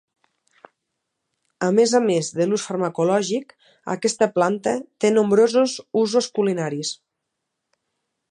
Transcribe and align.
A 1.67 1.67
més 1.79 1.91
a 1.99 1.99
més 2.05 2.29
de 2.39 2.47
l'ús 2.47 2.63
farmacològic 2.69 3.53
aquesta 3.95 4.29
planta 4.39 4.75
té 5.05 5.13
nombrosos 5.19 5.77
usos 6.05 6.31
culinaris. 6.39 6.97